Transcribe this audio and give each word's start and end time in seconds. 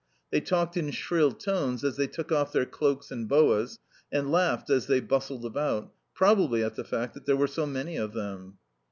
They 0.31 0.41
talked 0.41 0.77
in 0.77 0.89
shrill 0.89 1.31
tones 1.31 1.83
as 1.83 1.95
they 1.95 2.07
took 2.07 2.31
off 2.31 2.51
their 2.51 2.65
cloaks 2.65 3.11
and 3.11 3.29
boas, 3.29 3.77
and 4.11 4.31
laughed 4.31 4.71
as 4.71 4.87
they 4.87 4.99
bustled 4.99 5.45
about 5.45 5.93
probably 6.15 6.63
at 6.63 6.73
the 6.73 6.83
fact 6.83 7.13
that 7.13 7.27
there 7.27 7.37
were 7.37 7.45
so 7.45 7.67
many 7.67 7.97
of 7.97 8.13
them! 8.13 8.57